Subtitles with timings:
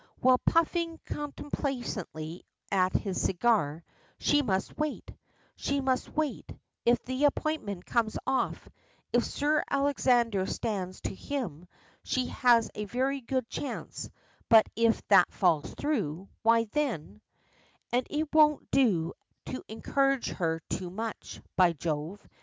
[0.19, 3.83] Well, puffing complacently at his cigar,
[4.17, 5.11] she must wait
[5.55, 6.51] she must wait
[6.87, 8.67] if the appointment comes off,
[9.13, 11.67] if Sir Alexander stands to him,
[12.01, 14.09] she has a very good chance,
[14.49, 17.21] but if that falls through, why then
[17.91, 19.13] And it won't do
[19.51, 22.27] to encourage her too much, by Jove!